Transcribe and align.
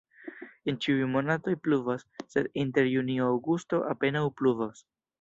En 0.71 0.79
ĉiuj 0.85 1.09
monatoj 1.17 1.53
pluvas, 1.67 2.07
sed 2.33 2.51
inter 2.65 2.93
junio-aŭgusto 2.97 3.85
apenaŭ 3.95 4.29
pluvas. 4.43 4.87